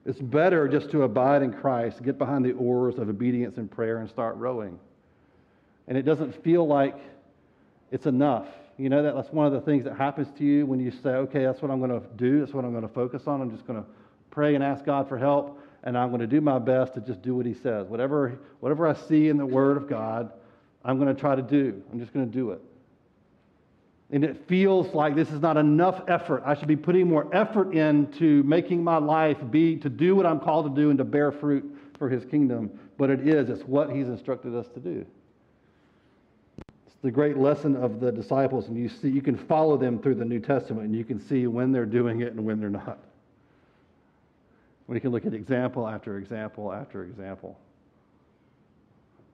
[0.06, 3.98] It's better just to abide in Christ, get behind the oars of obedience and prayer,
[3.98, 4.80] and start rowing.
[5.88, 6.96] And it doesn't feel like
[7.92, 8.48] it's enough.
[8.78, 11.10] You know, that, that's one of the things that happens to you when you say,
[11.10, 12.40] okay, that's what I'm going to do.
[12.40, 13.42] That's what I'm going to focus on.
[13.42, 13.90] I'm just going to
[14.30, 17.22] pray and ask God for help, and I'm going to do my best to just
[17.22, 17.88] do what He says.
[17.88, 20.32] Whatever, whatever I see in the Word of God,
[20.84, 21.82] I'm going to try to do.
[21.92, 22.62] I'm just going to do it.
[24.12, 26.44] And it feels like this is not enough effort.
[26.46, 30.40] I should be putting more effort into making my life be to do what I'm
[30.40, 31.66] called to do and to bear fruit
[31.98, 32.80] for His kingdom.
[32.98, 35.06] But it is, it's what He's instructed us to do
[36.86, 40.16] It's the great lesson of the disciples, and you see you can follow them through
[40.16, 43.00] the New Testament, and you can see when they're doing it and when they're not.
[44.88, 47.58] We can look at example after example after example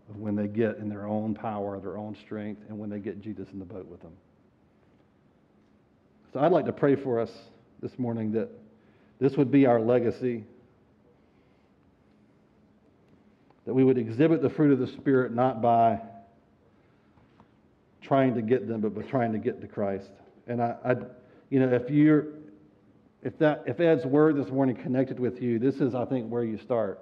[0.09, 3.21] of when they get in their own power, their own strength, and when they get
[3.21, 4.13] Jesus in the boat with them.
[6.33, 7.29] So I'd like to pray for us
[7.81, 8.49] this morning that
[9.19, 10.45] this would be our legacy.
[13.65, 15.99] That we would exhibit the fruit of the Spirit not by
[18.01, 20.09] trying to get them, but, by trying to get to Christ.
[20.47, 20.95] And I, I
[21.49, 22.27] you know, if you're,
[23.23, 26.43] if that, if Ed's word this morning connected with you, this is, I think, where
[26.43, 26.99] you start.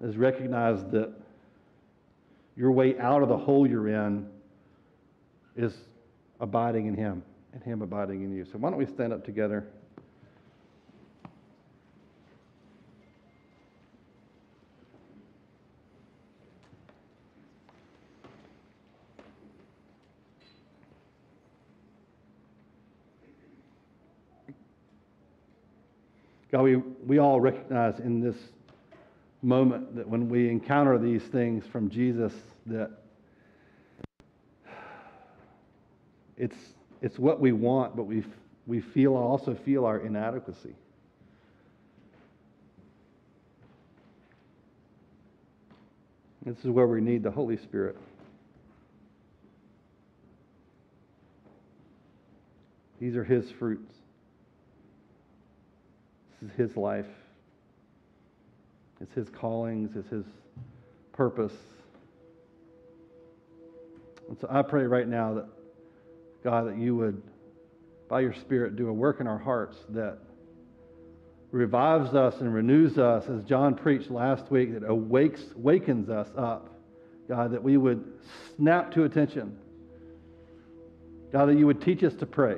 [0.00, 1.12] Is recognize that
[2.56, 4.28] your way out of the hole you're in
[5.56, 5.72] is
[6.40, 7.22] abiding in Him
[7.54, 8.44] and Him abiding in you.
[8.44, 9.64] So why don't we stand up together?
[26.50, 28.36] God, we, we all recognize in this
[29.42, 32.32] moment that when we encounter these things from Jesus,
[32.66, 32.92] that
[36.36, 36.56] it's,
[37.04, 38.24] it's what we want, but we,
[38.66, 40.74] we feel also feel our inadequacy.
[46.46, 47.98] This is where we need the Holy Spirit.
[52.98, 53.92] These are His fruits
[56.40, 57.04] This is his life.
[59.02, 60.24] It's his callings, it's his
[61.12, 61.52] purpose.
[64.26, 65.46] And so I pray right now that,
[66.44, 67.22] God, that you would,
[68.08, 70.18] by your Spirit, do a work in our hearts that
[71.50, 76.70] revives us and renews us, as John preached last week, that awakes, wakens us up.
[77.28, 78.04] God, that we would
[78.56, 79.56] snap to attention.
[81.32, 82.56] God, that you would teach us to pray.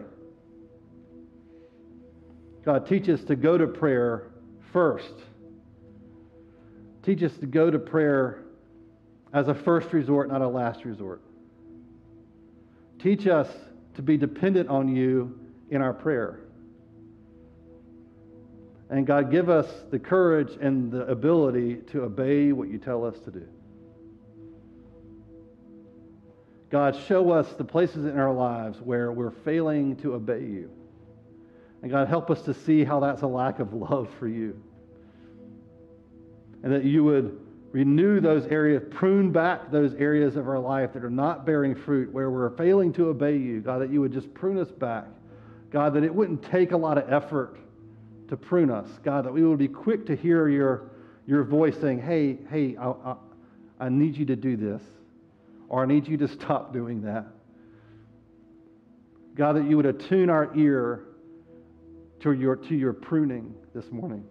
[2.65, 4.33] God, teach us to go to prayer
[4.73, 5.15] first.
[7.05, 8.43] Teach us to go to prayer
[9.33, 11.21] as a first resort, not a last resort.
[12.99, 13.47] Teach us
[13.97, 15.39] to be dependent on you
[15.71, 16.41] in our prayer.
[18.89, 23.19] And God, give us the courage and the ability to obey what you tell us
[23.21, 23.49] to do.
[26.71, 30.71] God, show us the places in our lives where we're failing to obey you.
[31.83, 34.61] And God, help us to see how that's a lack of love for you.
[36.63, 41.05] And that you would renew those areas, prune back those areas of our life that
[41.05, 43.61] are not bearing fruit, where we're failing to obey you.
[43.61, 45.05] God, that you would just prune us back.
[45.71, 47.59] God, that it wouldn't take a lot of effort
[48.29, 48.89] to prune us.
[49.03, 50.91] God, that we would be quick to hear your,
[51.27, 53.17] your voice saying, hey, hey, I, I,
[53.81, 54.83] I need you to do this,
[55.69, 57.27] or I need you to stop doing that.
[59.35, 61.05] God, that you would attune our ear
[62.21, 64.25] to your, to your pruning this morning.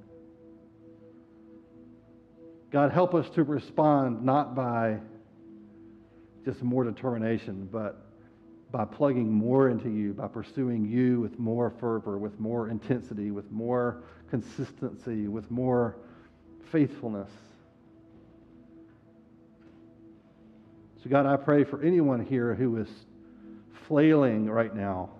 [2.75, 4.99] God, help us to respond not by
[6.43, 8.05] just more determination, but
[8.69, 13.49] by plugging more into you, by pursuing you with more fervor, with more intensity, with
[13.49, 15.95] more consistency, with more
[16.69, 17.29] faithfulness.
[21.01, 22.89] So, God, I pray for anyone here who is
[23.87, 25.11] flailing right now,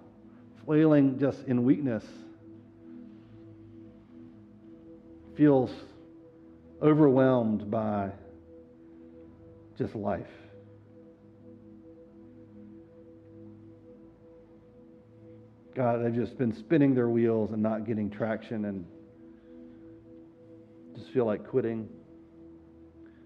[0.65, 2.03] flailing just in weakness
[5.37, 5.71] feels
[6.81, 8.11] overwhelmed by
[9.77, 10.27] just life.
[15.75, 18.85] God, they've just been spinning their wheels and not getting traction and
[20.95, 21.89] just feel like quitting,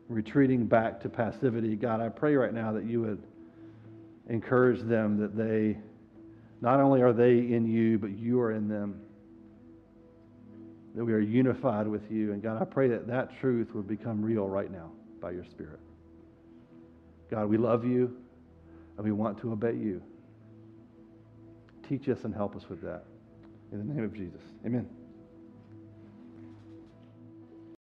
[0.07, 1.75] retreating back to passivity.
[1.75, 3.21] God, I pray right now that you would
[4.29, 5.77] encourage them that they,
[6.61, 8.99] not only are they in you, but you are in them
[10.95, 12.33] that we are unified with you.
[12.33, 15.79] And God, I pray that that truth would become real right now by your Spirit.
[17.29, 18.17] God, we love you
[18.97, 20.01] and we want to obey you.
[21.87, 23.05] Teach us and help us with that.
[23.71, 24.41] In the name of Jesus.
[24.65, 24.98] Amen.